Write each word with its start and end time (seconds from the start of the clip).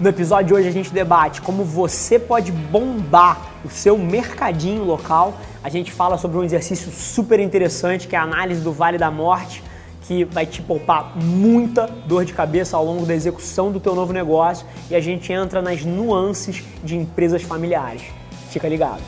No 0.00 0.08
episódio 0.08 0.46
de 0.46 0.54
hoje 0.54 0.68
a 0.68 0.72
gente 0.72 0.90
debate 0.94 1.42
como 1.42 1.62
você 1.62 2.18
pode 2.18 2.50
bombar 2.50 3.50
o 3.62 3.68
seu 3.68 3.98
mercadinho 3.98 4.82
local. 4.82 5.34
A 5.62 5.68
gente 5.68 5.92
fala 5.92 6.16
sobre 6.16 6.38
um 6.38 6.42
exercício 6.42 6.90
super 6.90 7.38
interessante 7.38 8.08
que 8.08 8.16
é 8.16 8.18
a 8.18 8.22
análise 8.22 8.62
do 8.62 8.72
Vale 8.72 8.96
da 8.96 9.10
Morte, 9.10 9.62
que 10.04 10.24
vai 10.24 10.46
te 10.46 10.62
poupar 10.62 11.14
muita 11.18 11.86
dor 12.06 12.24
de 12.24 12.32
cabeça 12.32 12.78
ao 12.78 12.84
longo 12.84 13.04
da 13.04 13.14
execução 13.14 13.70
do 13.70 13.78
teu 13.78 13.94
novo 13.94 14.10
negócio 14.10 14.66
e 14.90 14.94
a 14.94 15.00
gente 15.00 15.30
entra 15.34 15.60
nas 15.60 15.84
nuances 15.84 16.64
de 16.82 16.96
empresas 16.96 17.42
familiares. 17.42 18.04
Fica 18.48 18.66
ligado. 18.66 19.02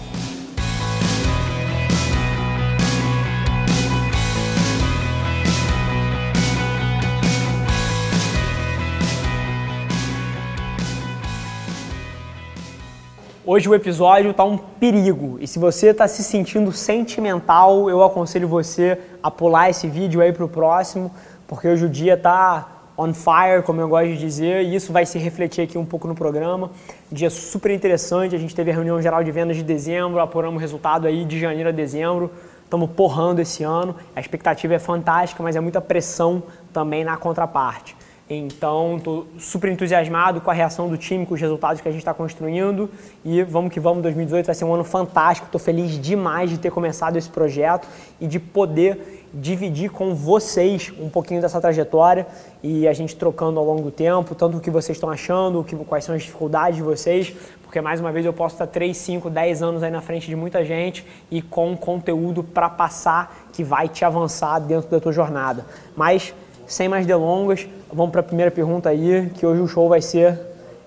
Hoje 13.45 13.69
o 13.69 13.75
episódio 13.75 14.31
está 14.31 14.45
um 14.45 14.57
perigo 14.57 15.37
e 15.41 15.49
se 15.49 15.59
você 15.59 15.89
está 15.89 16.07
se 16.07 16.23
sentindo 16.23 16.71
sentimental, 16.71 17.91
eu 17.91 18.01
aconselho 18.05 18.47
você 18.47 18.97
a 19.21 19.33
pular 19.33 19.69
esse 19.69 19.89
vídeo 19.89 20.21
aí 20.21 20.33
para 20.33 20.45
o 20.45 20.49
próximo, 20.49 21.11
porque 21.49 21.67
hoje 21.67 21.87
o 21.87 21.89
dia 21.89 22.15
está 22.15 22.69
on 22.97 23.13
fire, 23.13 23.65
como 23.65 23.81
eu 23.81 23.89
gosto 23.89 24.11
de 24.11 24.17
dizer, 24.17 24.63
e 24.63 24.77
isso 24.77 24.93
vai 24.93 25.05
se 25.05 25.19
refletir 25.19 25.65
aqui 25.65 25.77
um 25.77 25.85
pouco 25.85 26.07
no 26.07 26.15
programa. 26.15 26.71
Dia 27.11 27.31
super 27.31 27.73
interessante, 27.73 28.37
a 28.37 28.39
gente 28.39 28.55
teve 28.55 28.71
a 28.71 28.75
reunião 28.75 29.03
geral 29.03 29.25
de 29.25 29.33
vendas 29.33 29.57
de 29.57 29.65
dezembro, 29.65 30.21
apuramos 30.21 30.59
o 30.59 30.61
resultado 30.61 31.09
aí 31.09 31.25
de 31.25 31.41
janeiro 31.41 31.69
a 31.69 31.73
dezembro, 31.73 32.31
estamos 32.63 32.91
porrando 32.91 33.41
esse 33.41 33.65
ano, 33.65 33.97
a 34.15 34.21
expectativa 34.21 34.75
é 34.75 34.79
fantástica, 34.79 35.43
mas 35.43 35.57
é 35.57 35.61
muita 35.61 35.81
pressão 35.81 36.45
também 36.73 37.03
na 37.03 37.17
contraparte. 37.17 37.97
Então, 38.31 38.97
estou 38.97 39.27
super 39.39 39.71
entusiasmado 39.71 40.41
com 40.41 40.51
a 40.51 40.55
reação 40.55 40.89
do 40.89 40.97
time, 40.97 41.27
com 41.27 41.35
os 41.35 41.41
resultados 41.41 41.81
que 41.81 41.89
a 41.89 41.91
gente 41.91 42.01
está 42.01 42.15
construindo. 42.15 42.89
E 43.25 43.43
vamos 43.43 43.73
que 43.73 43.81
vamos, 43.81 44.03
2018 44.03 44.47
vai 44.47 44.55
ser 44.55 44.65
um 44.65 44.73
ano 44.73 44.85
fantástico. 44.85 45.47
Estou 45.47 45.61
feliz 45.61 45.99
demais 46.01 46.49
de 46.49 46.59
ter 46.59 46.71
começado 46.71 47.17
esse 47.17 47.29
projeto 47.29 47.87
e 48.21 48.27
de 48.27 48.39
poder 48.39 49.23
dividir 49.35 49.91
com 49.91 50.15
vocês 50.15 50.93
um 51.01 51.09
pouquinho 51.09 51.41
dessa 51.41 51.61
trajetória 51.61 52.27
e 52.63 52.87
a 52.87 52.93
gente 52.93 53.17
trocando 53.17 53.59
ao 53.59 53.65
longo 53.65 53.83
do 53.83 53.91
tempo, 53.91 54.35
tanto 54.35 54.59
o 54.59 54.61
que 54.61 54.71
vocês 54.71 54.97
estão 54.97 55.11
achando, 55.11 55.65
que, 55.65 55.75
quais 55.75 56.05
são 56.05 56.15
as 56.15 56.23
dificuldades 56.23 56.77
de 56.77 56.83
vocês, 56.83 57.35
porque 57.63 57.81
mais 57.81 57.99
uma 57.99 58.13
vez 58.13 58.27
eu 58.27 58.33
posso 58.33 58.55
estar 58.55 58.67
3, 58.67 58.95
5, 58.95 59.31
10 59.31 59.63
anos 59.63 59.83
aí 59.83 59.91
na 59.91 60.03
frente 60.03 60.27
de 60.27 60.37
muita 60.37 60.63
gente 60.65 61.07
e 61.31 61.41
com 61.41 61.75
conteúdo 61.75 62.45
para 62.45 62.69
passar 62.69 63.49
que 63.53 63.65
vai 63.65 63.89
te 63.89 64.05
avançar 64.05 64.59
dentro 64.59 64.91
da 64.91 65.01
tua 65.01 65.13
jornada. 65.13 65.65
Mas 65.97 66.35
sem 66.67 66.89
mais 66.89 67.07
delongas, 67.07 67.67
vamos 67.93 68.11
para 68.11 68.21
a 68.21 68.25
primeira 68.25 68.51
pergunta 68.51 68.89
aí, 68.89 69.31
que 69.35 69.45
hoje 69.45 69.61
o 69.61 69.69
show 69.69 69.89
vai 69.89 70.01
ser 70.01 70.41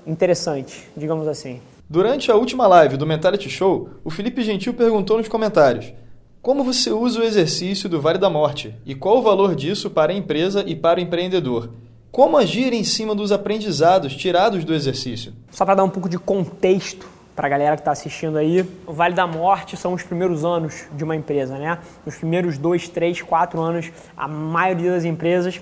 interessante, 0.06 0.90
digamos 0.98 1.28
assim. 1.28 1.62
Durante 1.88 2.32
a 2.32 2.36
última 2.36 2.66
live 2.66 2.98
do 2.98 3.06
Mentality 3.06 3.50
Show, 3.50 3.90
o 4.04 4.10
Felipe 4.10 4.42
Gentil 4.44 4.74
perguntou 4.74 5.18
nos 5.18 5.28
comentários: 5.28 5.94
Como 6.42 6.64
você 6.64 6.90
usa 6.90 7.20
o 7.20 7.24
exercício 7.24 7.88
do 7.88 8.02
Vale 8.02 8.18
da 8.18 8.30
Morte 8.30 8.74
e 8.86 8.96
qual 8.96 9.20
o 9.20 9.22
valor 9.22 9.56
disso 9.56 9.90
para 9.90 10.12
a 10.12 10.16
empresa 10.16 10.64
e 10.66 10.76
para 10.76 11.00
o 11.00 11.04
empreendedor? 11.04 11.70
Como 12.12 12.38
agir 12.38 12.74
em 12.74 12.84
cima 12.84 13.14
dos 13.14 13.32
aprendizados 13.32 14.16
tirados 14.16 14.64
do 14.64 14.74
exercício? 14.74 15.34
Só 15.52 15.66
para 15.66 15.76
dar 15.76 15.84
um 15.84 15.90
pouco 15.90 16.10
de 16.10 16.18
contexto 16.18 17.08
para 17.36 17.48
a 17.48 17.50
galera 17.50 17.76
que 17.76 17.82
está 17.82 17.92
assistindo 17.92 18.38
aí, 18.38 18.66
o 18.88 18.94
Vale 18.94 19.14
da 19.14 19.28
Morte 19.28 19.76
são 19.76 19.94
os 19.94 20.02
primeiros 20.02 20.46
anos 20.46 20.86
de 20.94 21.04
uma 21.04 21.16
empresa, 21.16 21.58
né? 21.58 21.78
Nos 22.06 22.16
primeiros 22.16 22.58
dois, 22.58 22.88
três, 22.88 23.22
quatro 23.22 23.62
anos, 23.62 23.92
a 24.16 24.28
maioria 24.28 24.92
das 24.92 25.04
empresas 25.04 25.62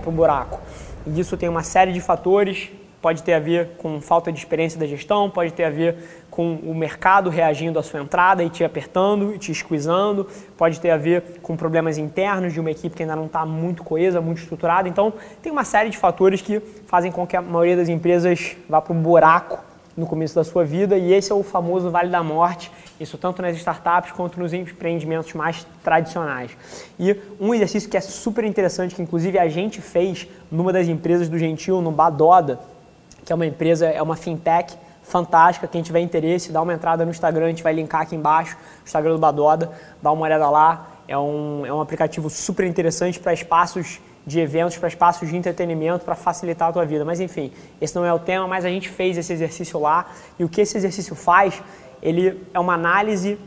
para 0.00 0.10
o 0.10 0.12
buraco. 0.12 0.60
E 1.06 1.20
isso 1.20 1.36
tem 1.36 1.48
uma 1.48 1.62
série 1.62 1.92
de 1.92 2.00
fatores, 2.00 2.70
pode 3.00 3.22
ter 3.22 3.34
a 3.34 3.38
ver 3.38 3.70
com 3.78 4.00
falta 4.00 4.32
de 4.32 4.38
experiência 4.38 4.78
da 4.78 4.86
gestão, 4.86 5.30
pode 5.30 5.52
ter 5.52 5.64
a 5.64 5.70
ver 5.70 5.96
com 6.30 6.54
o 6.56 6.74
mercado 6.74 7.30
reagindo 7.30 7.78
à 7.78 7.82
sua 7.82 8.00
entrada 8.00 8.42
e 8.42 8.50
te 8.50 8.64
apertando 8.64 9.34
e 9.34 9.38
te 9.38 9.52
esquisando, 9.52 10.26
pode 10.56 10.80
ter 10.80 10.90
a 10.90 10.96
ver 10.96 11.38
com 11.42 11.56
problemas 11.56 11.98
internos 11.98 12.52
de 12.52 12.60
uma 12.60 12.70
equipe 12.70 12.94
que 12.94 13.02
ainda 13.02 13.16
não 13.16 13.26
está 13.26 13.46
muito 13.46 13.84
coesa, 13.84 14.20
muito 14.20 14.38
estruturada. 14.38 14.88
Então, 14.88 15.12
tem 15.42 15.50
uma 15.50 15.64
série 15.64 15.90
de 15.90 15.96
fatores 15.96 16.42
que 16.42 16.60
fazem 16.86 17.10
com 17.10 17.26
que 17.26 17.36
a 17.36 17.42
maioria 17.42 17.76
das 17.76 17.88
empresas 17.88 18.56
vá 18.68 18.80
para 18.80 18.92
um 18.92 19.00
buraco 19.00 19.67
no 19.98 20.06
começo 20.06 20.32
da 20.32 20.44
sua 20.44 20.64
vida 20.64 20.96
e 20.96 21.12
esse 21.12 21.32
é 21.32 21.34
o 21.34 21.42
famoso 21.42 21.90
Vale 21.90 22.08
da 22.08 22.22
Morte, 22.22 22.70
isso 23.00 23.18
tanto 23.18 23.42
nas 23.42 23.56
startups 23.56 24.12
quanto 24.12 24.38
nos 24.38 24.52
empreendimentos 24.52 25.34
mais 25.34 25.66
tradicionais. 25.82 26.52
E 27.00 27.16
um 27.40 27.52
exercício 27.52 27.90
que 27.90 27.96
é 27.96 28.00
super 28.00 28.44
interessante, 28.44 28.94
que 28.94 29.02
inclusive 29.02 29.36
a 29.40 29.48
gente 29.48 29.80
fez 29.80 30.28
numa 30.52 30.72
das 30.72 30.86
empresas 30.86 31.28
do 31.28 31.36
Gentil, 31.36 31.82
no 31.82 31.90
Badoda, 31.90 32.60
que 33.24 33.32
é 33.32 33.34
uma 33.34 33.44
empresa, 33.44 33.86
é 33.86 34.00
uma 34.00 34.14
fintech 34.14 34.76
fantástica. 35.02 35.66
Quem 35.66 35.82
tiver 35.82 35.98
interesse, 35.98 36.52
dá 36.52 36.62
uma 36.62 36.72
entrada 36.72 37.04
no 37.04 37.10
Instagram, 37.10 37.46
a 37.46 37.48
gente 37.48 37.64
vai 37.64 37.72
linkar 37.72 38.02
aqui 38.02 38.14
embaixo, 38.14 38.56
o 38.80 38.84
Instagram 38.84 39.14
do 39.14 39.18
Badoda, 39.18 39.72
dá 40.00 40.12
uma 40.12 40.22
olhada 40.22 40.48
lá. 40.48 40.86
É 41.08 41.18
um, 41.18 41.66
é 41.66 41.72
um 41.72 41.80
aplicativo 41.80 42.30
super 42.30 42.64
interessante 42.66 43.18
para 43.18 43.32
espaços 43.32 43.98
de 44.28 44.38
eventos, 44.38 44.76
para 44.76 44.88
espaços 44.88 45.28
de 45.28 45.36
entretenimento, 45.36 46.04
para 46.04 46.14
facilitar 46.14 46.68
a 46.68 46.72
tua 46.72 46.84
vida. 46.84 47.04
Mas 47.04 47.18
enfim, 47.18 47.50
esse 47.80 47.96
não 47.96 48.04
é 48.04 48.12
o 48.12 48.18
tema, 48.18 48.46
mas 48.46 48.64
a 48.64 48.68
gente 48.68 48.88
fez 48.88 49.16
esse 49.16 49.32
exercício 49.32 49.80
lá. 49.80 50.06
E 50.38 50.44
o 50.44 50.48
que 50.48 50.60
esse 50.60 50.76
exercício 50.76 51.16
faz, 51.16 51.60
ele 52.02 52.40
é 52.52 52.60
uma 52.60 52.74
análise 52.74 53.38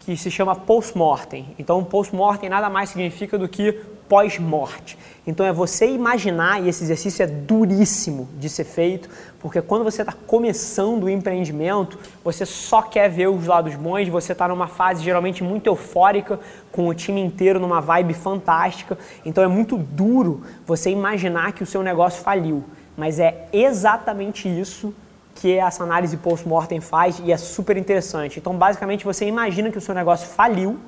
que 0.00 0.16
se 0.16 0.30
chama 0.30 0.56
post-mortem. 0.56 1.54
Então, 1.58 1.84
post-mortem 1.84 2.48
nada 2.48 2.70
mais 2.70 2.88
significa 2.88 3.36
do 3.36 3.46
que 3.46 3.78
pós-morte. 4.10 4.98
Então 5.24 5.46
é 5.46 5.52
você 5.52 5.86
imaginar, 5.86 6.60
e 6.60 6.68
esse 6.68 6.82
exercício 6.82 7.22
é 7.22 7.26
duríssimo 7.26 8.28
de 8.36 8.48
ser 8.48 8.64
feito, 8.64 9.08
porque 9.38 9.62
quando 9.62 9.84
você 9.84 10.02
está 10.02 10.12
começando 10.26 11.04
o 11.04 11.08
empreendimento, 11.08 11.96
você 12.24 12.44
só 12.44 12.82
quer 12.82 13.08
ver 13.08 13.28
os 13.28 13.46
lados 13.46 13.76
bons, 13.76 14.08
você 14.08 14.32
está 14.32 14.48
numa 14.48 14.66
fase 14.66 15.04
geralmente 15.04 15.44
muito 15.44 15.68
eufórica, 15.68 16.40
com 16.72 16.88
o 16.88 16.94
time 16.94 17.20
inteiro 17.20 17.60
numa 17.60 17.80
vibe 17.80 18.14
fantástica, 18.14 18.98
então 19.24 19.44
é 19.44 19.48
muito 19.48 19.78
duro 19.78 20.42
você 20.66 20.90
imaginar 20.90 21.52
que 21.52 21.62
o 21.62 21.66
seu 21.66 21.82
negócio 21.82 22.20
faliu. 22.22 22.64
Mas 22.96 23.20
é 23.20 23.46
exatamente 23.52 24.48
isso 24.48 24.92
que 25.36 25.56
essa 25.56 25.84
análise 25.84 26.16
post-mortem 26.16 26.80
faz 26.80 27.22
e 27.24 27.30
é 27.30 27.36
super 27.36 27.76
interessante. 27.76 28.38
Então, 28.38 28.54
basicamente, 28.56 29.04
você 29.04 29.24
imagina 29.24 29.70
que 29.70 29.78
o 29.78 29.80
seu 29.80 29.94
negócio 29.94 30.28
faliu, 30.28 30.78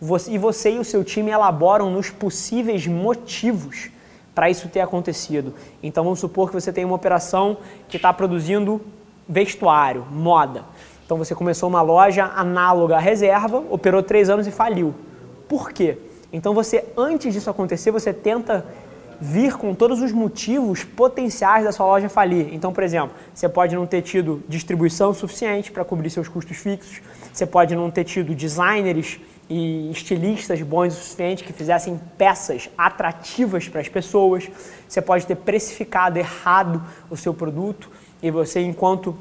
você, 0.00 0.32
e 0.32 0.38
você 0.38 0.72
e 0.72 0.78
o 0.78 0.84
seu 0.84 1.02
time 1.02 1.30
elaboram 1.30 1.90
nos 1.90 2.10
possíveis 2.10 2.86
motivos 2.86 3.90
para 4.34 4.50
isso 4.50 4.68
ter 4.68 4.80
acontecido. 4.80 5.54
Então 5.82 6.04
vamos 6.04 6.18
supor 6.18 6.48
que 6.48 6.54
você 6.54 6.72
tem 6.72 6.84
uma 6.84 6.94
operação 6.94 7.56
que 7.88 7.96
está 7.96 8.12
produzindo 8.12 8.80
vestuário, 9.28 10.06
moda. 10.10 10.64
Então 11.04 11.16
você 11.16 11.34
começou 11.34 11.68
uma 11.68 11.80
loja 11.80 12.24
análoga 12.24 12.96
à 12.96 12.98
reserva, 12.98 13.62
operou 13.70 14.02
três 14.02 14.28
anos 14.28 14.46
e 14.46 14.50
faliu. 14.50 14.94
Por 15.48 15.72
quê? 15.72 15.96
Então 16.32 16.52
você, 16.52 16.84
antes 16.96 17.32
disso 17.32 17.48
acontecer, 17.48 17.90
você 17.90 18.12
tenta 18.12 18.66
vir 19.18 19.56
com 19.56 19.74
todos 19.74 20.02
os 20.02 20.12
motivos 20.12 20.84
potenciais 20.84 21.64
da 21.64 21.72
sua 21.72 21.86
loja 21.86 22.08
falir. 22.08 22.52
Então, 22.52 22.72
por 22.72 22.82
exemplo, 22.82 23.16
você 23.32 23.48
pode 23.48 23.74
não 23.74 23.86
ter 23.86 24.02
tido 24.02 24.42
distribuição 24.46 25.14
suficiente 25.14 25.72
para 25.72 25.84
cobrir 25.84 26.10
seus 26.10 26.28
custos 26.28 26.58
fixos, 26.58 27.00
você 27.32 27.46
pode 27.46 27.74
não 27.74 27.90
ter 27.90 28.04
tido 28.04 28.34
designers 28.34 29.18
e 29.48 29.90
estilistas 29.90 30.60
bons 30.62 30.92
o 30.94 30.96
suficiente 30.96 31.44
que 31.44 31.52
fizessem 31.52 32.00
peças 32.18 32.68
atrativas 32.76 33.68
para 33.68 33.80
as 33.80 33.88
pessoas. 33.88 34.48
Você 34.88 35.00
pode 35.00 35.26
ter 35.26 35.36
precificado 35.36 36.18
errado 36.18 36.82
o 37.08 37.16
seu 37.16 37.32
produto 37.32 37.90
e 38.22 38.30
você, 38.30 38.60
enquanto 38.60 39.16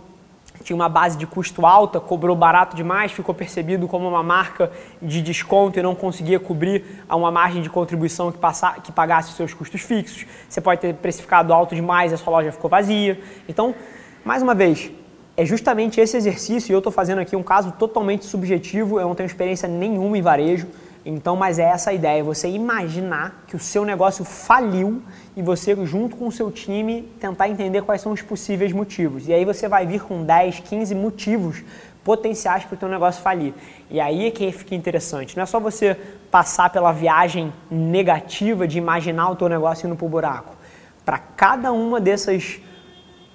tinha 0.64 0.76
uma 0.76 0.90
base 0.90 1.18
de 1.18 1.28
custo 1.28 1.66
alta, 1.66 2.00
cobrou 2.00 2.36
barato 2.36 2.76
demais, 2.76 3.12
ficou 3.12 3.36
percebido 3.36 3.88
como 3.88 4.08
uma 4.08 4.24
marca 4.24 4.72
de 5.02 5.22
desconto 5.22 5.78
e 5.78 5.84
não 5.84 5.94
conseguia 5.94 6.40
cobrir 6.40 7.04
uma 7.10 7.30
margem 7.30 7.62
de 7.62 7.70
contribuição 7.70 8.32
que, 8.32 8.38
passa, 8.38 8.72
que 8.84 8.92
pagasse 8.92 9.30
os 9.30 9.36
seus 9.36 9.54
custos 9.54 9.82
fixos. 9.82 10.26
Você 10.50 10.62
pode 10.62 10.82
ter 10.82 10.96
precificado 10.96 11.54
alto 11.54 11.76
demais 11.76 12.12
e 12.12 12.16
a 12.16 12.18
sua 12.18 12.32
loja 12.32 12.52
ficou 12.52 12.70
vazia. 12.70 13.20
Então, 13.48 13.76
mais 14.24 14.42
uma 14.42 14.56
vez, 14.56 14.92
é 15.38 15.46
justamente 15.46 16.00
esse 16.00 16.16
exercício, 16.16 16.72
e 16.72 16.74
eu 16.74 16.80
estou 16.80 16.92
fazendo 16.92 17.20
aqui 17.20 17.36
um 17.36 17.44
caso 17.44 17.72
totalmente 17.74 18.26
subjetivo, 18.26 19.00
eu 19.00 19.08
não 19.08 19.16
tenho 19.16 19.28
experiência 19.28 19.68
nenhuma 19.68 20.18
em 20.18 20.22
varejo, 20.22 20.68
Então, 21.06 21.36
mas 21.36 21.60
é 21.60 21.64
essa 21.64 21.92
a 21.92 21.94
ideia, 21.94 22.24
você 22.24 22.50
imaginar 22.50 23.44
que 23.48 23.56
o 23.56 23.60
seu 23.60 23.86
negócio 23.86 24.26
faliu 24.26 25.04
e 25.38 25.42
você, 25.42 25.76
junto 25.86 26.16
com 26.16 26.28
o 26.28 26.32
seu 26.32 26.50
time, 26.50 27.04
tentar 27.20 27.48
entender 27.48 27.84
quais 27.84 28.02
são 28.02 28.12
os 28.12 28.24
possíveis 28.24 28.74
motivos. 28.74 29.28
E 29.28 29.34
aí 29.34 29.46
você 29.46 29.68
vai 29.68 29.86
vir 29.86 30.02
com 30.02 30.24
10, 30.24 30.62
15 30.62 30.96
motivos 30.96 31.64
potenciais 32.04 32.66
para 32.66 32.74
o 32.74 32.78
teu 32.78 32.90
negócio 32.90 33.22
falir. 33.22 33.54
E 33.90 34.00
aí 34.00 34.26
é 34.26 34.32
que 34.32 34.52
fica 34.52 34.74
interessante. 34.74 35.36
Não 35.36 35.44
é 35.44 35.46
só 35.46 35.60
você 35.60 35.96
passar 36.32 36.72
pela 36.72 36.92
viagem 36.92 37.54
negativa 37.70 38.68
de 38.68 38.80
imaginar 38.80 39.30
o 39.30 39.36
teu 39.36 39.48
negócio 39.48 39.86
indo 39.86 39.96
para 39.96 40.06
o 40.06 40.10
buraco. 40.10 40.56
Para 41.06 41.20
cada 41.20 41.72
uma 41.72 42.02
dessas 42.02 42.60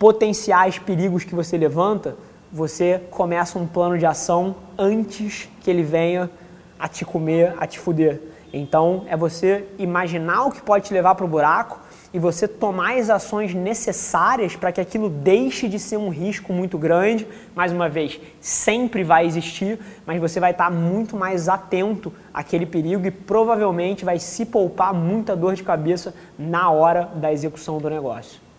potenciais 0.01 0.79
perigos 0.79 1.25
que 1.25 1.35
você 1.35 1.59
levanta, 1.59 2.17
você 2.51 3.03
começa 3.11 3.59
um 3.59 3.67
plano 3.67 3.99
de 3.99 4.07
ação 4.07 4.57
antes 4.79 5.47
que 5.61 5.71
ele 5.71 5.83
venha 5.83 6.31
a 6.79 6.89
te 6.89 7.05
comer, 7.05 7.55
a 7.59 7.67
te 7.67 7.79
fuder. 7.79 8.19
Então 8.51 9.05
é 9.09 9.15
você 9.15 9.67
imaginar 9.79 10.47
o 10.47 10.53
que 10.53 10.63
pode 10.63 10.87
te 10.87 10.95
levar 10.95 11.15
para 11.15 11.27
o 11.27 11.29
buraco 11.29 11.79
e 12.15 12.19
você 12.19 12.49
tomar 12.49 12.97
as 12.97 13.11
ações 13.11 13.53
necessárias 13.53 14.57
para 14.57 14.73
que 14.73 14.81
aquilo 14.81 15.11
deixe 15.11 15.69
de 15.69 15.79
ser 15.79 15.99
um 15.99 16.09
risco 16.09 16.51
muito 16.51 16.79
grande. 16.79 17.29
Mais 17.55 17.71
uma 17.71 17.87
vez, 17.87 18.19
sempre 18.41 19.05
vai 19.05 19.27
existir, 19.27 19.79
mas 20.07 20.19
você 20.19 20.41
vai 20.41 20.53
estar 20.53 20.71
muito 20.71 21.15
mais 21.15 21.47
atento 21.47 22.11
àquele 22.33 22.65
perigo 22.65 23.07
e 23.07 23.11
provavelmente 23.11 24.03
vai 24.03 24.19
se 24.19 24.47
poupar 24.47 24.95
muita 24.95 25.37
dor 25.37 25.53
de 25.53 25.63
cabeça 25.63 26.15
na 26.39 26.71
hora 26.71 27.11
da 27.17 27.31
execução 27.31 27.77
do 27.77 27.91
negócio. 27.91 28.50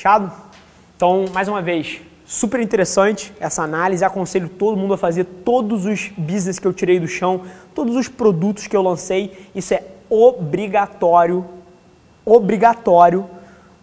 Fechado? 0.00 0.32
Então, 0.96 1.26
mais 1.30 1.46
uma 1.46 1.60
vez, 1.60 2.00
Super 2.24 2.60
interessante 2.60 3.34
essa 3.40 3.64
análise. 3.64 4.04
Aconselho 4.04 4.48
todo 4.48 4.76
mundo 4.76 4.94
a 4.94 4.96
fazer 4.96 5.24
todos 5.24 5.84
os 5.84 6.12
business 6.16 6.60
que 6.60 6.66
eu 6.66 6.72
tirei 6.72 7.00
do 7.00 7.08
chão, 7.08 7.42
todos 7.74 7.96
os 7.96 8.06
produtos 8.06 8.68
que 8.68 8.76
eu 8.76 8.82
lancei. 8.82 9.50
Isso 9.52 9.74
é 9.74 9.82
obrigatório, 10.08 11.44
obrigatório 12.24 13.28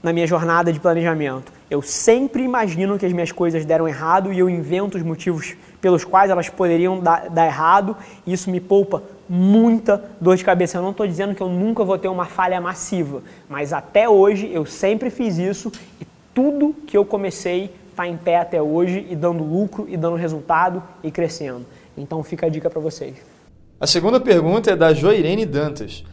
na 0.02 0.14
minha 0.14 0.26
jornada 0.26 0.72
de 0.72 0.80
planejamento. 0.80 1.52
Eu 1.70 1.82
sempre 1.82 2.44
imagino 2.44 2.98
que 2.98 3.06
as 3.06 3.12
minhas 3.12 3.32
coisas 3.32 3.66
deram 3.66 3.88
errado 3.88 4.32
e 4.32 4.40
eu 4.40 4.50
invento 4.50 4.98
os 4.98 5.04
motivos 5.04 5.56
pelos 5.82 6.06
quais 6.06 6.32
elas 6.32 6.48
poderiam 6.48 7.00
dar, 7.00 7.30
dar 7.30 7.46
errado. 7.46 7.96
E 8.26 8.32
isso 8.32 8.50
me 8.50 8.62
poupa 8.62 9.04
muita 9.28 10.02
dor 10.22 10.38
de 10.38 10.46
cabeça. 10.46 10.78
Eu 10.78 10.82
não 10.82 10.92
estou 10.92 11.06
dizendo 11.06 11.36
que 11.36 11.42
eu 11.42 11.50
nunca 11.50 11.84
vou 11.84 11.98
ter 11.98 12.08
uma 12.08 12.26
falha 12.26 12.62
massiva, 12.62 13.22
mas 13.50 13.74
até 13.74 14.08
hoje 14.08 14.50
eu 14.52 14.66
sempre 14.66 15.10
fiz 15.10 15.38
isso 15.38 15.72
e 16.00 16.08
tudo 16.34 16.74
que 16.86 16.98
eu 16.98 17.04
comecei 17.04 17.74
está 17.90 18.08
em 18.08 18.16
pé 18.16 18.38
até 18.38 18.62
hoje 18.62 19.06
e 19.10 19.16
dando 19.16 19.44
lucro 19.44 19.88
e 19.90 19.98
dando 19.98 20.16
resultado 20.16 20.82
e 21.04 21.12
crescendo. 21.12 21.66
Então 21.98 22.24
fica 22.24 22.46
a 22.46 22.50
dica 22.50 22.70
para 22.70 22.80
vocês. 22.80 23.16
A 23.80 23.88
segunda 23.88 24.20
pergunta 24.20 24.72
é 24.72 24.76
da 24.76 24.94
Joirene 24.94 25.46
Dantas. 25.46 26.04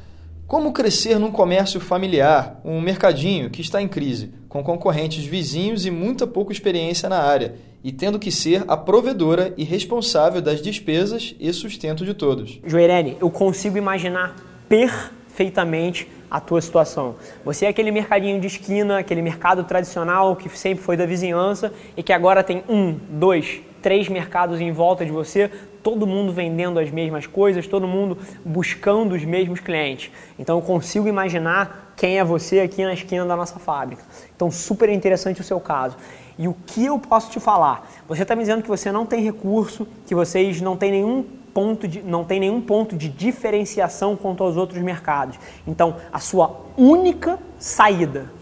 Como 0.46 0.72
crescer 0.72 1.18
num 1.18 1.30
comércio 1.32 1.80
familiar, 1.80 2.60
um 2.62 2.78
mercadinho 2.78 3.48
que 3.48 3.62
está 3.62 3.80
em 3.80 3.88
crise, 3.88 4.30
com 4.46 4.62
concorrentes 4.62 5.24
vizinhos 5.24 5.86
e 5.86 5.90
muita 5.90 6.26
pouca 6.26 6.52
experiência 6.52 7.08
na 7.08 7.18
área, 7.18 7.54
e 7.82 7.90
tendo 7.90 8.18
que 8.18 8.30
ser 8.30 8.62
a 8.68 8.76
provedora 8.76 9.54
e 9.56 9.64
responsável 9.64 10.42
das 10.42 10.60
despesas 10.60 11.34
e 11.40 11.50
sustento 11.52 12.04
de 12.04 12.12
todos? 12.12 12.60
Joirene, 12.66 13.16
eu 13.20 13.30
consigo 13.30 13.78
imaginar 13.78 14.36
perfeitamente 14.68 16.08
a 16.30 16.40
tua 16.40 16.60
situação. 16.60 17.16
Você 17.42 17.64
é 17.64 17.68
aquele 17.68 17.90
mercadinho 17.90 18.38
de 18.38 18.46
esquina, 18.46 18.98
aquele 18.98 19.22
mercado 19.22 19.64
tradicional 19.64 20.36
que 20.36 20.50
sempre 20.50 20.84
foi 20.84 20.96
da 20.96 21.06
vizinhança 21.06 21.72
e 21.96 22.02
que 22.02 22.12
agora 22.12 22.44
tem 22.44 22.62
um, 22.68 22.98
dois, 23.08 23.62
três 23.84 24.08
mercados 24.08 24.62
em 24.62 24.72
volta 24.72 25.04
de 25.04 25.12
você, 25.12 25.50
todo 25.82 26.06
mundo 26.06 26.32
vendendo 26.32 26.80
as 26.80 26.90
mesmas 26.90 27.26
coisas, 27.26 27.66
todo 27.66 27.86
mundo 27.86 28.16
buscando 28.42 29.14
os 29.14 29.22
mesmos 29.26 29.60
clientes. 29.60 30.10
Então 30.38 30.56
eu 30.56 30.62
consigo 30.62 31.06
imaginar 31.06 31.92
quem 31.94 32.18
é 32.18 32.24
você 32.24 32.60
aqui 32.60 32.82
na 32.82 32.94
esquina 32.94 33.26
da 33.26 33.36
nossa 33.36 33.58
fábrica. 33.58 34.02
Então 34.34 34.50
super 34.50 34.88
interessante 34.88 35.42
o 35.42 35.44
seu 35.44 35.60
caso. 35.60 35.98
E 36.38 36.48
o 36.48 36.56
que 36.66 36.86
eu 36.86 36.98
posso 36.98 37.30
te 37.30 37.38
falar? 37.38 37.86
Você 38.08 38.22
está 38.22 38.34
me 38.34 38.40
dizendo 38.40 38.62
que 38.62 38.68
você 38.70 38.90
não 38.90 39.04
tem 39.04 39.22
recurso, 39.22 39.86
que 40.06 40.14
vocês 40.14 40.62
não 40.62 40.78
têm 40.78 40.90
nenhum 40.90 41.22
ponto 41.52 41.86
de, 41.86 42.02
não 42.02 42.24
tem 42.24 42.40
nenhum 42.40 42.62
ponto 42.62 42.96
de 42.96 43.10
diferenciação 43.10 44.16
quanto 44.16 44.42
aos 44.42 44.56
outros 44.56 44.80
mercados. 44.80 45.38
Então, 45.66 45.96
a 46.10 46.20
sua 46.20 46.58
única 46.74 47.38
saída 47.58 48.32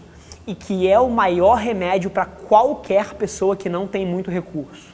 e 0.47 0.55
que 0.55 0.87
é 0.87 0.97
o 0.97 1.09
maior 1.09 1.55
remédio 1.55 2.09
para 2.09 2.25
qualquer 2.25 3.13
pessoa 3.15 3.57
que 3.57 3.67
não 3.67 3.85
tem 3.85 4.05
muito 4.05 4.31
recurso 4.31 4.92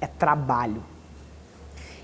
é 0.00 0.06
trabalho. 0.06 0.82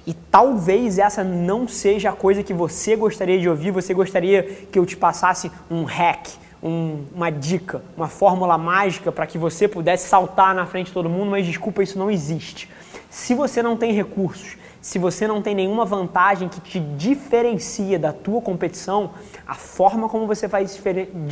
E 0.06 0.14
talvez 0.14 0.98
essa 0.98 1.24
não 1.24 1.66
seja 1.66 2.10
a 2.10 2.12
coisa 2.12 2.42
que 2.42 2.54
você 2.54 2.94
gostaria 2.94 3.40
de 3.40 3.48
ouvir, 3.48 3.72
você 3.72 3.92
gostaria 3.92 4.42
que 4.70 4.78
eu 4.78 4.86
te 4.86 4.96
passasse 4.96 5.50
um 5.68 5.82
hack, 5.82 6.28
um, 6.62 7.04
uma 7.12 7.28
dica, 7.28 7.82
uma 7.96 8.06
fórmula 8.06 8.56
mágica 8.56 9.10
para 9.10 9.26
que 9.26 9.36
você 9.36 9.66
pudesse 9.66 10.08
saltar 10.08 10.54
na 10.54 10.64
frente 10.64 10.88
de 10.88 10.92
todo 10.92 11.08
mundo, 11.08 11.30
mas 11.30 11.44
desculpa, 11.44 11.82
isso 11.82 11.98
não 11.98 12.08
existe. 12.08 12.70
Se 13.10 13.34
você 13.34 13.60
não 13.62 13.76
tem 13.76 13.92
recursos, 13.92 14.56
se 14.80 14.96
você 14.96 15.26
não 15.26 15.42
tem 15.42 15.56
nenhuma 15.56 15.84
vantagem 15.84 16.48
que 16.48 16.60
te 16.60 16.78
diferencia 16.78 17.98
da 17.98 18.12
tua 18.12 18.40
competição, 18.40 19.10
a 19.44 19.54
forma 19.54 20.08
como 20.08 20.28
você 20.28 20.46
vai, 20.46 20.64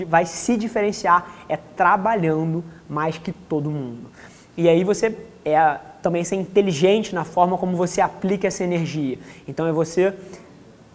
vai 0.08 0.26
se 0.26 0.56
diferenciar 0.56 1.44
é 1.48 1.56
trabalhando 1.56 2.64
mais 2.88 3.16
que 3.18 3.30
todo 3.30 3.70
mundo. 3.70 4.10
E 4.56 4.68
aí 4.68 4.82
você 4.82 5.16
é 5.44 5.78
também 6.04 6.22
ser 6.22 6.36
inteligente 6.36 7.14
na 7.14 7.24
forma 7.24 7.56
como 7.56 7.74
você 7.74 8.02
aplica 8.02 8.46
essa 8.46 8.62
energia. 8.62 9.18
Então 9.48 9.66
é 9.66 9.72
você 9.72 10.12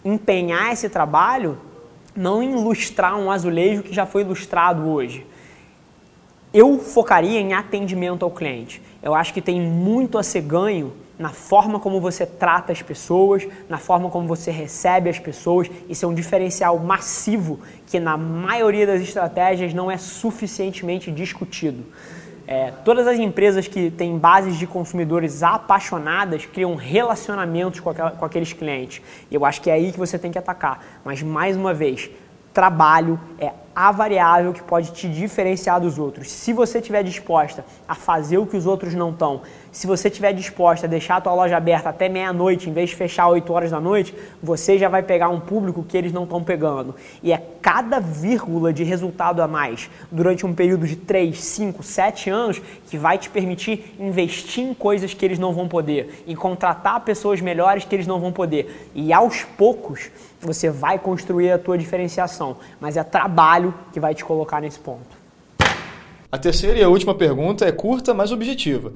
empenhar 0.05 0.71
esse 0.71 0.87
trabalho 0.87 1.57
não 2.15 2.43
em 2.43 2.51
ilustrar 2.51 3.17
um 3.17 3.31
azulejo 3.31 3.81
que 3.81 3.91
já 3.91 4.05
foi 4.05 4.21
ilustrado 4.21 4.87
hoje. 4.87 5.25
Eu 6.53 6.77
focaria 6.77 7.39
em 7.39 7.53
atendimento 7.53 8.23
ao 8.23 8.29
cliente. 8.29 8.83
Eu 9.01 9.15
acho 9.15 9.33
que 9.33 9.41
tem 9.41 9.59
muito 9.59 10.15
a 10.15 10.21
ser 10.21 10.41
ganho 10.41 10.93
na 11.17 11.29
forma 11.29 11.79
como 11.79 11.99
você 11.99 12.25
trata 12.25 12.71
as 12.71 12.83
pessoas, 12.83 13.47
na 13.67 13.79
forma 13.79 14.11
como 14.11 14.27
você 14.27 14.51
recebe 14.51 15.09
as 15.09 15.17
pessoas. 15.17 15.71
Isso 15.89 16.05
é 16.05 16.07
um 16.07 16.13
diferencial 16.13 16.77
massivo 16.77 17.59
que 17.87 17.99
na 17.99 18.15
maioria 18.15 18.85
das 18.85 19.01
estratégias 19.01 19.73
não 19.73 19.89
é 19.89 19.97
suficientemente 19.97 21.11
discutido. 21.11 21.83
É, 22.51 22.73
todas 22.83 23.05
as 23.05 23.19
empresas 23.19 23.67
que 23.67 23.91
têm 23.91 24.17
bases 24.17 24.57
de 24.57 24.65
consumidores 24.65 25.43
apaixonadas 25.43 26.47
criam 26.47 26.73
relacionamentos 26.73 27.79
com, 27.79 27.91
aquela, 27.91 28.09
com 28.09 28.25
aqueles 28.25 28.53
clientes. 28.53 29.03
E 29.29 29.35
eu 29.35 29.45
acho 29.45 29.61
que 29.61 29.69
é 29.69 29.73
aí 29.73 29.91
que 29.91 29.99
você 29.99 30.17
tem 30.17 30.31
que 30.31 30.37
atacar. 30.39 30.83
Mas, 31.05 31.21
mais 31.21 31.55
uma 31.55 31.75
vez, 31.75 32.09
trabalho 32.51 33.19
é 33.37 33.51
a 33.75 33.91
variável 33.91 34.53
que 34.53 34.61
pode 34.61 34.91
te 34.91 35.07
diferenciar 35.07 35.79
dos 35.79 35.97
outros. 35.97 36.31
Se 36.31 36.53
você 36.53 36.79
estiver 36.79 37.03
disposta 37.03 37.63
a 37.87 37.95
fazer 37.95 38.37
o 38.37 38.45
que 38.45 38.57
os 38.57 38.65
outros 38.65 38.93
não 38.93 39.11
estão, 39.11 39.41
se 39.71 39.85
você 39.85 40.07
estiver 40.07 40.33
disposta 40.33 40.87
a 40.87 40.89
deixar 40.89 41.17
a 41.17 41.21
tua 41.21 41.33
loja 41.33 41.55
aberta 41.55 41.89
até 41.89 42.09
meia-noite, 42.09 42.69
em 42.69 42.73
vez 42.73 42.89
de 42.89 42.95
fechar 42.95 43.27
8 43.27 43.53
horas 43.53 43.71
da 43.71 43.79
noite, 43.79 44.15
você 44.41 44.77
já 44.77 44.89
vai 44.89 45.03
pegar 45.03 45.29
um 45.29 45.39
público 45.39 45.83
que 45.83 45.97
eles 45.97 46.11
não 46.11 46.23
estão 46.23 46.43
pegando. 46.43 46.95
E 47.21 47.31
é 47.31 47.41
cada 47.61 47.99
vírgula 47.99 48.73
de 48.73 48.83
resultado 48.83 49.41
a 49.41 49.47
mais 49.47 49.89
durante 50.11 50.45
um 50.45 50.53
período 50.53 50.87
de 50.87 50.95
3, 50.95 51.39
5, 51.39 51.83
7 51.83 52.29
anos 52.29 52.61
que 52.89 52.97
vai 52.97 53.17
te 53.17 53.29
permitir 53.29 53.95
investir 53.99 54.63
em 54.63 54.73
coisas 54.73 55.13
que 55.13 55.23
eles 55.23 55.37
não 55.37 55.53
vão 55.53 55.67
poder, 55.67 56.23
em 56.27 56.35
contratar 56.35 56.99
pessoas 57.01 57.39
melhores 57.39 57.85
que 57.85 57.95
eles 57.95 58.07
não 58.07 58.19
vão 58.19 58.31
poder. 58.31 58.89
E 58.95 59.13
aos 59.13 59.43
poucos 59.43 60.09
você 60.41 60.69
vai 60.69 60.97
construir 60.97 61.51
a 61.51 61.59
tua 61.59 61.77
diferenciação, 61.77 62.57
mas 62.79 62.95
é 62.95 63.03
trabalho 63.03 63.68
que 63.91 63.99
vai 63.99 64.13
te 64.13 64.23
colocar 64.23 64.61
nesse 64.61 64.79
ponto. 64.79 65.17
A 66.31 66.37
terceira 66.37 66.77
e 66.77 66.83
a 66.83 66.89
última 66.89 67.15
pergunta 67.15 67.65
é 67.65 67.71
curta, 67.71 68.13
mas 68.13 68.31
objetiva. 68.31 68.93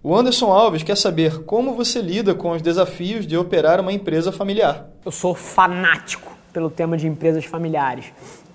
O 0.00 0.14
Anderson 0.14 0.52
Alves 0.52 0.84
quer 0.84 0.96
saber 0.96 1.42
como 1.42 1.74
você 1.74 2.00
lida 2.00 2.34
com 2.34 2.52
os 2.52 2.62
desafios 2.62 3.26
de 3.26 3.36
operar 3.36 3.80
uma 3.80 3.92
empresa 3.92 4.30
familiar. 4.30 4.88
Eu 5.04 5.10
sou 5.10 5.34
fanático 5.34 6.32
pelo 6.52 6.70
tema 6.70 6.96
de 6.96 7.08
empresas 7.08 7.44
familiares. 7.44 8.06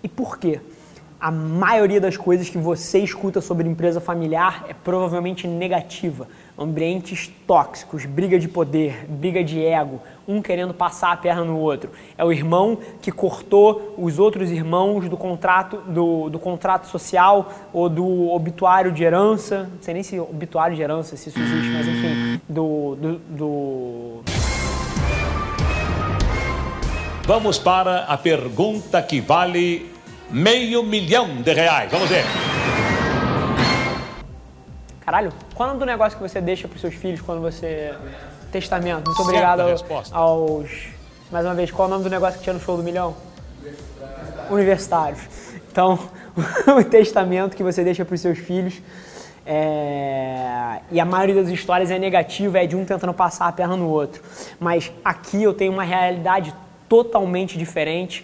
E 0.02 0.08
por 0.08 0.38
quê? 0.38 0.62
A 1.24 1.32
maioria 1.32 2.02
das 2.02 2.18
coisas 2.18 2.50
que 2.50 2.58
você 2.58 3.00
escuta 3.00 3.40
sobre 3.40 3.66
empresa 3.66 4.02
familiar 4.02 4.66
é 4.68 4.74
provavelmente 4.74 5.48
negativa 5.48 6.28
ambientes 6.60 7.32
tóxicos, 7.48 8.06
briga 8.06 8.38
de 8.38 8.50
poder, 8.50 9.06
briga 9.08 9.42
de 9.42 9.64
ego, 9.64 10.02
um 10.28 10.42
querendo 10.42 10.74
passar 10.74 11.14
a 11.14 11.16
perna 11.16 11.46
no 11.46 11.58
outro. 11.58 11.92
É 12.18 12.26
o 12.26 12.32
irmão 12.34 12.78
que 13.02 13.10
cortou 13.10 13.96
os 13.98 14.20
outros 14.20 14.52
irmãos 14.52 15.08
do 15.08 15.16
contrato, 15.16 15.78
do, 15.88 16.30
do 16.30 16.38
contrato 16.40 16.88
social 16.88 17.54
ou 17.72 17.88
do 17.88 18.30
obituário 18.30 18.92
de 18.92 19.06
herança. 19.06 19.70
Não 19.76 19.82
sei 19.82 19.94
nem 19.94 20.04
se 20.04 20.20
obituário 20.20 20.76
de 20.76 20.82
herança, 20.82 21.16
se 21.16 21.30
isso 21.30 21.40
existe, 21.40 21.70
mas 21.70 21.88
enfim, 21.88 22.42
do, 22.50 22.96
do, 22.96 23.18
do... 23.30 24.24
Vamos 27.26 27.58
para 27.58 28.00
a 28.00 28.18
pergunta 28.18 29.02
que 29.02 29.22
vale 29.22 29.93
meio 30.34 30.84
milhão 30.84 31.42
de 31.42 31.54
reais. 31.54 31.90
Vamos 31.90 32.10
ver. 32.10 32.26
Caralho, 35.06 35.32
qual 35.54 35.68
é 35.68 35.72
o 35.72 35.74
nome 35.74 35.86
do 35.86 35.86
negócio 35.86 36.18
que 36.18 36.28
você 36.28 36.42
deixa 36.42 36.68
para 36.68 36.76
os 36.76 36.82
seus 36.82 36.96
filhos 36.96 37.22
quando 37.22 37.42
você 37.42 37.94
Testamento. 38.54 39.08
Muito 39.08 39.22
obrigado 39.24 39.62
ao, 39.62 39.70
aos. 40.12 40.70
Mais 41.32 41.44
uma 41.44 41.56
vez, 41.56 41.72
qual 41.72 41.88
é 41.88 41.90
o 41.90 41.92
nome 41.96 42.04
do 42.04 42.10
negócio 42.12 42.38
que 42.38 42.44
tinha 42.44 42.54
no 42.54 42.60
show 42.60 42.78
do 42.78 42.84
milhão? 42.84 43.16
Universitários. 44.52 45.22
Então, 45.72 45.98
o 46.78 46.84
testamento 46.84 47.58
que 47.58 47.64
você 47.64 47.84
deixa 47.84 48.06
para 48.06 48.14
os 48.14 48.22
seus 48.22 48.38
filhos. 48.38 48.76
É... 49.44 50.82
E 50.92 51.00
a 51.00 51.06
maioria 51.06 51.42
das 51.42 51.50
histórias 51.50 51.90
é 51.90 51.98
negativa, 51.98 52.60
é 52.60 52.68
de 52.68 52.76
um 52.76 52.86
tentando 52.86 53.12
passar 53.12 53.48
a 53.48 53.52
perna 53.52 53.76
no 53.76 53.90
outro. 53.90 54.22
Mas 54.60 54.92
aqui 55.04 55.42
eu 55.42 55.52
tenho 55.56 55.74
uma 55.74 55.84
realidade 55.84 56.54
totalmente 56.88 57.58
diferente 57.58 58.24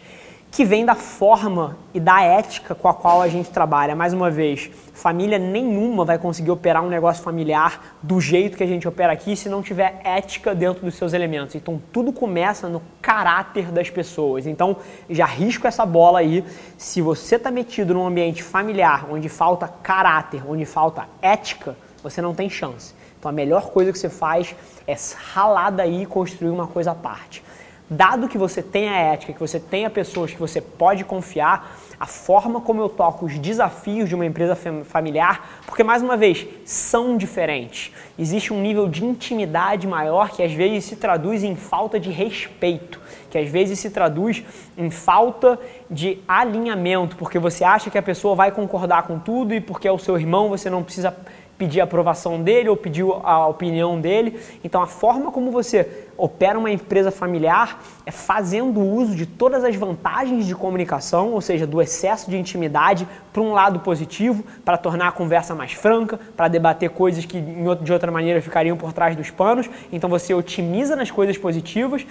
que 0.52 0.66
vem 0.66 0.84
da 0.84 0.96
forma 0.96 1.78
e 1.94 2.00
da 2.00 2.22
ética 2.22 2.74
com 2.74 2.88
a 2.88 2.94
qual 2.94 3.22
a 3.22 3.28
gente 3.28 3.50
trabalha. 3.52 3.96
Mais 3.96 4.14
uma 4.14 4.32
vez, 4.32 4.70
família 4.94 5.38
nenhuma 5.38 6.04
vai 6.04 6.18
conseguir 6.18 6.50
operar 6.50 6.84
um 6.84 6.90
negócio 6.90 7.24
familiar 7.24 7.98
do 8.02 8.20
jeito 8.20 8.58
que 8.58 8.64
a 8.64 8.68
gente 8.68 8.88
opera 8.88 9.14
aqui 9.14 9.36
se 9.36 9.48
não 9.48 9.62
tiver 9.62 10.02
ética 10.04 10.56
dentro 10.56 10.84
dos 10.84 10.96
seus 10.96 11.14
elementos. 11.14 11.56
Então, 11.56 11.80
tudo 11.94 12.12
começa 12.12 12.68
no 12.68 12.82
caráter 13.02 13.72
das 13.72 13.90
pessoas. 13.90 14.48
Então, 14.48 14.78
já 15.10 15.26
risco 15.26 15.68
essa 15.68 15.86
bola 15.86 16.20
aí. 16.20 16.44
Se 16.78 17.02
você 17.02 17.36
está 17.36 17.52
metido 17.52 17.94
num 17.94 18.06
ambiente 18.06 18.42
familiar 18.42 19.08
onde 19.12 19.30
falta 19.30 19.68
caráter, 19.68 20.44
onde 20.50 20.66
falta 20.66 21.08
ética, 21.22 21.78
você 22.02 22.22
não 22.22 22.34
tem 22.34 22.50
chance. 22.50 22.94
Então, 23.20 23.30
a 23.30 23.34
melhor 23.34 23.70
coisa 23.70 23.92
que 23.92 24.00
você 24.00 24.10
faz 24.10 24.56
é 24.88 24.96
ralar 25.34 25.70
daí 25.70 26.04
e 26.04 26.06
construir 26.06 26.50
uma 26.50 26.66
coisa 26.66 26.92
à 26.92 26.96
parte. 26.96 27.44
Dado 27.90 28.28
que 28.28 28.38
você 28.38 28.62
tem 28.62 28.88
a 28.88 28.96
ética, 28.96 29.34
que 29.34 29.40
você 29.40 29.60
tenha 29.60 29.90
pessoas 29.90 30.32
que 30.32 30.40
você 30.40 30.62
pode 30.62 31.04
confiar, 31.04 31.76
a 32.00 32.06
forma 32.06 32.62
como 32.62 32.82
eu 32.82 32.88
toco 32.88 33.26
os 33.26 33.38
desafios 33.38 34.08
de 34.08 34.16
uma 34.16 34.26
empresa 34.26 34.56
familiar, 34.86 35.62
porque 35.66 35.84
mais 35.84 36.02
uma 36.02 36.16
vez, 36.16 36.48
são 36.64 37.18
diferentes. 37.18 37.92
Existe 38.18 38.54
um 38.54 38.62
nível 38.62 38.88
de 38.88 39.04
intimidade 39.04 39.86
maior 39.86 40.30
que 40.30 40.42
às 40.42 40.54
vezes 40.54 40.86
se 40.86 40.96
traduz 40.96 41.44
em 41.44 41.56
falta 41.56 42.00
de 42.00 42.10
respeito, 42.10 43.02
que 43.30 43.38
às 43.38 43.50
vezes 43.50 43.80
se 43.80 43.90
traduz 43.90 44.44
em 44.78 44.90
falta 44.90 45.60
de 45.90 46.20
alinhamento, 46.26 47.18
porque 47.18 47.38
você 47.38 47.66
acha 47.66 47.90
que 47.90 47.98
a 47.98 48.04
pessoa 48.04 48.34
vai 48.34 48.52
concordar 48.52 49.04
com 49.04 49.20
tudo 49.20 49.54
e 49.54 49.60
porque 49.60 49.88
é 49.88 49.92
o 49.92 50.00
seu 50.00 50.18
irmão, 50.18 50.48
você 50.48 50.70
não 50.70 50.84
precisa 50.84 51.14
pedir 51.60 51.82
a 51.82 51.84
aprovação 51.84 52.42
dele 52.42 52.70
ou 52.70 52.78
pedir 52.78 53.06
a 53.24 53.46
opinião 53.46 54.00
dele. 54.00 54.40
Então, 54.64 54.82
a 54.82 54.88
forma 54.88 55.30
como 55.30 55.52
você 55.52 56.08
opera 56.18 56.58
uma 56.58 56.72
empresa 56.72 57.12
familiar 57.12 57.82
é 58.06 58.12
fazendo 58.12 58.80
uso 58.80 59.14
de 59.14 59.26
todas 59.26 59.66
as 59.66 59.76
vantagens 59.76 60.48
de 60.48 60.56
comunicação, 60.56 61.34
ou 61.34 61.42
seja, 61.42 61.68
do 61.68 61.82
excesso 61.82 62.32
de 62.32 62.38
intimidade, 62.38 63.06
para 63.34 63.42
um 63.42 63.52
lado 63.52 63.82
positivo, 63.82 64.42
para 64.64 64.78
tornar 64.78 65.10
a 65.10 65.12
conversa 65.12 65.54
mais 65.54 65.74
franca, 65.74 66.18
para 66.36 66.48
debater 66.48 66.90
coisas 66.92 67.26
que 67.26 67.42
de 67.42 67.92
outra 67.92 68.10
maneira 68.10 68.42
ficariam 68.42 68.78
por 68.78 68.94
trás 68.94 69.18
dos 69.18 69.30
panos. 69.30 69.70
Então, 69.92 70.10
você 70.10 70.34
otimiza 70.34 70.96
nas 70.96 71.12
coisas 71.12 71.38
positivas, 71.38 72.08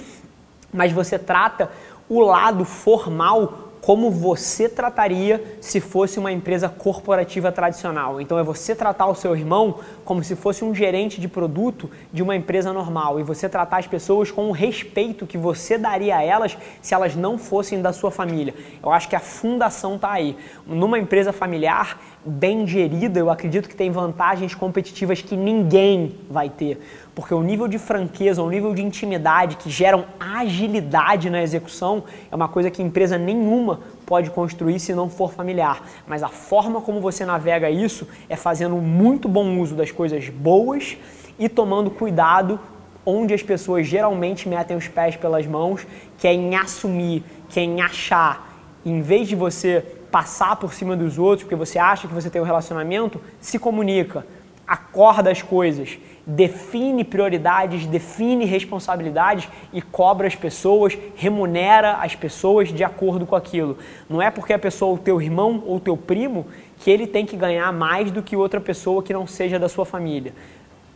mas 0.71 0.93
você 0.93 1.19
trata 1.19 1.71
o 2.07 2.21
lado 2.21 2.67
formal 2.67 3.68
como 3.81 4.11
você 4.11 4.69
trataria 4.69 5.59
se 5.61 5.81
fosse 5.81 6.19
uma 6.19 6.33
empresa 6.33 6.69
corporativa 6.69 7.51
tradicional. 7.53 8.21
Então 8.21 8.39
é 8.39 8.43
você 8.43 8.75
tratar 8.75 9.07
o 9.07 9.15
seu 9.15 9.37
irmão 9.37 9.81
como 10.05 10.23
se 10.23 10.35
fosse 10.37 10.65
um 10.65 10.75
gerente 10.75 11.21
de 11.21 11.29
produto 11.29 11.91
de 12.13 12.23
uma 12.23 12.35
empresa 12.35 12.73
normal 12.73 13.21
e 13.21 13.23
você 13.23 13.49
tratar 13.49 13.79
as 13.79 13.87
pessoas 13.87 14.31
com 14.31 14.49
o 14.49 14.53
respeito 14.53 15.27
que 15.27 15.39
você 15.39 15.79
daria 15.79 16.17
a 16.17 16.23
elas 16.23 16.57
se 16.81 16.95
elas 16.95 17.15
não 17.15 17.39
fossem 17.39 17.81
da 17.81 17.93
sua 17.93 18.11
família. 18.11 18.55
Eu 18.83 18.91
acho 18.91 19.09
que 19.09 19.17
a 19.17 19.21
fundação 19.21 19.97
está 19.97 20.13
aí. 20.13 20.37
Numa 20.67 20.99
empresa 20.99 21.33
familiar 21.33 21.99
bem 22.25 22.67
gerida, 22.67 23.19
eu 23.19 23.31
acredito 23.31 23.69
que 23.69 23.77
tem 23.77 23.91
vantagens 23.91 24.55
competitivas 24.55 25.23
que 25.23 25.37
ninguém 25.37 26.17
vai 26.29 26.51
ter 26.51 26.81
porque 27.19 27.35
o 27.35 27.43
nível 27.43 27.67
de 27.67 27.81
franqueza, 27.81 28.41
o 28.41 28.49
nível 28.49 28.73
de 28.73 28.81
intimidade 28.81 29.57
que 29.57 29.69
geram 29.69 30.05
agilidade 30.21 31.29
na 31.29 31.43
execução 31.43 32.05
é 32.31 32.37
uma 32.37 32.47
coisa 32.47 32.71
que 32.71 32.81
empresa 32.81 33.19
nenhuma 33.19 33.81
pode 34.07 34.31
construir 34.31 34.79
se 34.79 34.95
não 34.95 35.11
for 35.11 35.33
familiar. 35.33 35.83
Mas 36.07 36.23
a 36.23 36.29
forma 36.29 36.81
como 36.81 37.01
você 37.01 37.25
navega 37.25 37.69
isso 37.69 38.07
é 38.29 38.37
fazendo 38.37 38.77
muito 38.77 39.29
bom 39.29 39.59
uso 39.59 39.75
das 39.75 39.91
coisas 39.91 40.29
boas 40.29 40.97
e 41.41 41.49
tomando 41.49 41.91
cuidado 41.91 42.61
onde 43.05 43.35
as 43.35 43.43
pessoas 43.43 43.85
geralmente 43.85 44.49
metem 44.49 44.77
os 44.77 44.87
pés 44.87 45.17
pelas 45.17 45.45
mãos, 45.45 45.85
que 46.19 46.29
é 46.29 46.33
em 46.33 46.55
assumir, 46.55 47.25
que 47.49 47.59
é 47.59 47.65
em 47.65 47.81
achar. 47.81 48.63
Em 48.87 49.01
vez 49.01 49.27
de 49.27 49.35
você 49.35 49.85
passar 50.11 50.57
por 50.57 50.73
cima 50.73 50.97
dos 50.97 51.19
outros, 51.19 51.45
porque 51.45 51.57
você 51.57 51.79
acha 51.79 52.09
que 52.09 52.15
você 52.15 52.31
tem 52.31 52.41
um 52.41 52.45
relacionamento, 52.45 53.21
se 53.41 53.59
comunica, 53.59 54.27
acorda 54.67 55.31
as 55.31 55.43
coisas 55.43 55.99
define 56.29 57.05
prioridades, 57.05 57.87
define 57.87 58.45
responsabilidades 58.45 59.49
e 59.73 59.81
cobra 59.81 60.27
as 60.27 60.37
pessoas, 60.37 60.97
remunera 61.17 61.95
as 61.95 62.15
pessoas 62.15 62.69
de 62.69 62.85
acordo 62.85 63.25
com 63.25 63.35
aquilo. 63.35 63.79
Não 64.11 64.21
é 64.21 64.31
porque 64.31 64.53
a 64.53 64.59
pessoa, 64.59 64.95
o 64.95 64.99
teu 64.99 65.23
irmão 65.23 65.63
ou 65.67 65.81
teu 65.81 65.97
primo, 65.97 66.47
que 66.77 66.91
ele 66.91 67.07
tem 67.07 67.25
que 67.25 67.35
ganhar 67.35 67.73
mais 67.73 68.11
do 68.11 68.23
que 68.23 68.37
outra 68.37 68.61
pessoa 68.61 69.03
que 69.03 69.13
não 69.13 69.27
seja 69.27 69.59
da 69.59 69.71
sua 69.71 69.87
família. 69.87 70.35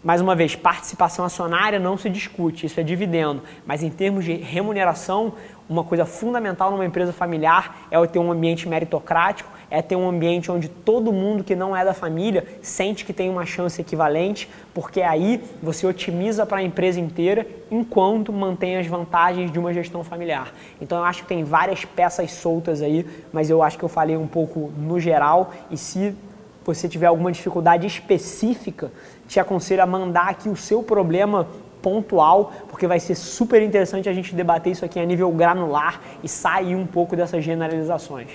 Mais 0.05 0.21
uma 0.21 0.35
vez, 0.35 0.57
participação 0.57 1.25
acionária 1.25 1.79
não 1.79 1.97
se 1.97 2.11
discute, 2.11 2.67
isso 2.67 2.81
é 2.81 2.83
dividendo. 2.83 3.41
Mas 3.65 3.85
em 3.85 3.89
termos 3.89 4.25
de 4.25 4.33
remuneração, 4.35 5.35
uma 5.69 5.85
coisa 5.85 6.05
fundamental 6.05 6.73
numa 6.73 6.85
empresa 6.85 7.13
familiar 7.13 7.87
é 7.89 8.05
ter 8.09 8.19
um 8.19 8.33
ambiente 8.33 8.69
meritocrático, 8.69 9.49
é 9.71 9.81
ter 9.81 9.95
um 9.95 10.09
ambiente 10.09 10.51
onde 10.51 10.69
todo 10.69 11.13
mundo 11.13 11.45
que 11.45 11.55
não 11.55 11.77
é 11.77 11.85
da 11.85 11.95
família 11.95 12.45
sente 12.61 13.05
que 13.05 13.13
tem 13.13 13.31
uma 13.31 13.47
chance 13.47 13.81
equivalente, 13.81 14.51
porque 14.75 15.03
aí 15.03 15.41
você 15.63 15.87
otimiza 15.87 16.45
para 16.45 16.59
a 16.59 16.63
empresa 16.65 16.99
inteira 16.99 17.47
enquanto 17.71 18.33
mantém 18.33 18.79
as 18.79 18.87
vantagens 18.89 19.53
de 19.53 19.59
uma 19.61 19.73
gestão 19.73 20.03
familiar. 20.03 20.53
Então 20.81 20.99
eu 20.99 21.05
acho 21.05 21.23
que 21.23 21.29
tem 21.29 21.45
várias 21.45 21.85
peças 21.85 22.33
soltas 22.33 22.83
aí, 22.83 23.07
mas 23.33 23.49
eu 23.49 23.63
acho 23.63 23.79
que 23.79 23.85
eu 23.85 23.89
falei 23.89 24.17
um 24.17 24.27
pouco 24.27 24.73
no 24.77 24.99
geral 24.99 25.53
e 25.71 25.77
se 25.77 26.13
você 26.65 26.89
tiver 26.89 27.07
alguma 27.07 27.33
dificuldade 27.33 27.87
específica, 27.87 28.93
te 29.33 29.41
aconselho 29.41 29.83
a 29.83 29.87
mandar 29.87 30.29
aqui 30.29 30.51
o 30.51 30.55
seu 30.55 30.83
problema 30.83 31.49
pontual, 31.81 32.53
porque 32.69 32.87
vai 32.87 33.01
ser 33.01 33.15
super 33.15 33.63
interessante 33.63 34.07
a 34.07 34.13
gente 34.13 34.35
debater 34.35 34.73
isso 34.73 34.85
aqui 34.85 35.01
a 35.01 35.07
nível 35.07 35.31
granular 35.33 36.03
e 36.23 36.29
sair 36.29 36.77
um 36.77 36.87
pouco 36.87 37.17
dessas 37.17 37.43
generalizações. 37.43 38.29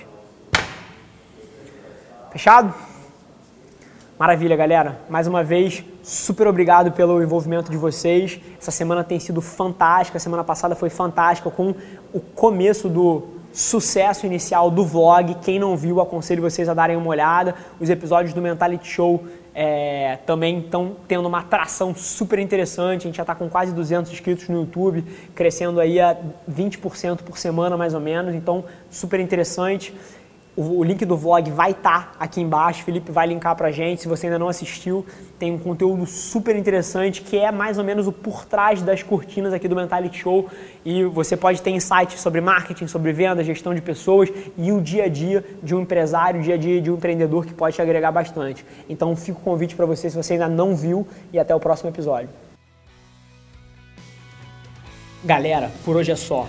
Fechado? 2.32 2.74
Maravilha, 4.18 4.56
galera. 4.56 5.00
Mais 5.08 5.28
uma 5.28 5.44
vez, 5.44 5.84
super 6.02 6.48
obrigado 6.48 6.90
pelo 6.90 7.22
envolvimento 7.22 7.70
de 7.70 7.76
vocês. 7.76 8.40
Essa 8.60 8.72
semana 8.72 9.04
tem 9.04 9.20
sido 9.20 9.40
fantástica. 9.40 10.16
A 10.16 10.20
semana 10.20 10.42
passada 10.42 10.74
foi 10.74 10.90
fantástica 10.90 11.48
com 11.48 11.76
o 12.12 12.18
começo 12.18 12.88
do 12.88 13.38
sucesso 13.52 14.26
inicial 14.26 14.68
do 14.68 14.84
vlog. 14.84 15.36
Quem 15.36 15.58
não 15.58 15.76
viu, 15.76 16.00
aconselho 16.00 16.42
vocês 16.42 16.68
a 16.68 16.74
darem 16.74 16.96
uma 16.96 17.08
olhada. 17.08 17.54
Os 17.80 17.88
episódios 17.88 18.34
do 18.34 18.42
Mentality 18.42 18.88
Show 18.88 19.24
é, 19.60 20.20
também 20.24 20.60
estão 20.60 20.94
tendo 21.08 21.26
uma 21.26 21.40
atração 21.40 21.92
super 21.92 22.38
interessante. 22.38 23.00
A 23.00 23.06
gente 23.08 23.16
já 23.16 23.24
está 23.24 23.34
com 23.34 23.48
quase 23.48 23.74
200 23.74 24.12
inscritos 24.12 24.48
no 24.48 24.60
YouTube, 24.60 25.02
crescendo 25.34 25.80
aí 25.80 25.98
a 25.98 26.16
20% 26.48 27.22
por 27.24 27.36
semana 27.36 27.76
mais 27.76 27.92
ou 27.92 27.98
menos. 27.98 28.36
Então, 28.36 28.64
super 28.88 29.18
interessante. 29.18 29.92
O, 30.60 30.82
link 30.82 31.04
do 31.04 31.16
vlog 31.16 31.48
vai 31.52 31.70
estar 31.70 32.10
tá 32.10 32.12
aqui 32.18 32.40
embaixo, 32.40 32.82
Felipe 32.82 33.12
vai 33.12 33.28
linkar 33.28 33.54
pra 33.54 33.70
gente. 33.70 34.02
Se 34.02 34.08
você 34.08 34.26
ainda 34.26 34.40
não 34.40 34.48
assistiu, 34.48 35.06
tem 35.38 35.52
um 35.52 35.58
conteúdo 35.58 36.04
super 36.04 36.56
interessante 36.56 37.22
que 37.22 37.38
é 37.38 37.52
mais 37.52 37.78
ou 37.78 37.84
menos 37.84 38.08
o 38.08 38.12
por 38.12 38.44
trás 38.44 38.82
das 38.82 39.00
cortinas 39.00 39.52
aqui 39.52 39.68
do 39.68 39.76
Mentality 39.76 40.18
Show. 40.18 40.50
E 40.84 41.04
você 41.04 41.36
pode 41.36 41.62
ter 41.62 41.70
insights 41.70 42.20
sobre 42.20 42.40
marketing, 42.40 42.88
sobre 42.88 43.12
venda, 43.12 43.44
gestão 43.44 43.72
de 43.72 43.80
pessoas 43.80 44.30
e 44.56 44.72
o 44.72 44.80
dia 44.80 45.04
a 45.04 45.08
dia 45.08 45.44
de 45.62 45.76
um 45.76 45.80
empresário, 45.82 46.40
o 46.40 46.42
dia 46.42 46.54
a 46.54 46.58
dia 46.58 46.80
de 46.80 46.90
um 46.90 46.96
empreendedor 46.96 47.46
que 47.46 47.54
pode 47.54 47.76
te 47.76 47.82
agregar 47.82 48.10
bastante. 48.10 48.66
Então 48.88 49.14
fica 49.14 49.38
o 49.38 49.42
convite 49.42 49.76
para 49.76 49.86
você 49.86 50.10
se 50.10 50.16
você 50.16 50.32
ainda 50.32 50.48
não 50.48 50.74
viu 50.74 51.06
e 51.32 51.38
até 51.38 51.54
o 51.54 51.60
próximo 51.60 51.88
episódio. 51.88 52.30
Galera, 55.22 55.70
por 55.84 55.94
hoje 55.94 56.10
é 56.10 56.16
só 56.16 56.48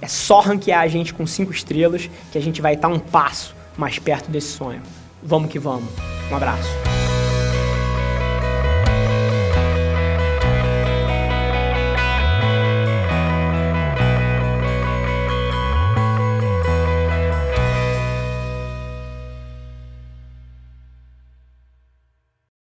É 0.00 0.08
só 0.08 0.40
ranquear 0.40 0.80
a 0.80 0.88
gente 0.88 1.14
com 1.14 1.26
5 1.26 1.52
estrelas 1.52 2.10
que 2.30 2.38
a 2.38 2.42
gente 2.42 2.60
vai 2.60 2.74
estar 2.74 2.88
um 2.88 2.98
passo 2.98 3.54
mais 3.76 3.98
perto 3.98 4.30
desse 4.30 4.48
sonho. 4.48 4.82
Vamos 5.22 5.50
que 5.50 5.58
vamos. 5.58 5.88
Um 6.30 6.36
abraço. 6.36 6.95